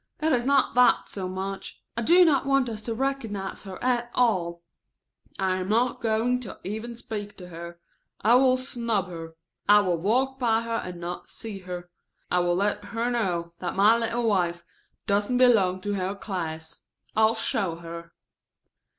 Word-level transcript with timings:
"It 0.19 0.31
is 0.31 0.47
not 0.47 0.73
that 0.73 1.09
so 1.09 1.29
much. 1.29 1.79
I 1.95 2.01
do 2.01 2.25
not 2.25 2.47
want 2.47 2.69
us 2.69 2.81
to 2.85 2.95
recognize 2.95 3.61
her 3.65 3.77
at 3.83 4.09
all." 4.15 4.63
"I 5.37 5.57
am 5.57 5.69
not 5.69 6.01
going 6.01 6.39
to 6.39 6.59
even 6.63 6.95
speak 6.95 7.37
to 7.37 7.49
her. 7.49 7.79
I 8.19 8.33
will 8.33 8.57
snub 8.57 9.09
her. 9.09 9.35
I 9.69 9.81
will 9.81 9.97
walk 10.01 10.39
by 10.39 10.63
her 10.63 10.77
and 10.83 10.99
not 10.99 11.29
see 11.29 11.59
her. 11.59 11.87
I 12.31 12.39
will 12.39 12.55
let 12.55 12.83
her 12.85 13.11
know 13.11 13.51
that 13.59 13.75
my 13.75 13.95
little 13.95 14.23
wife 14.27 14.63
doesn't 15.05 15.37
belong 15.37 15.81
to 15.81 15.93
her 15.93 16.15
class. 16.15 16.81
I'll 17.15 17.35
show 17.35 17.75
her." 17.75 18.11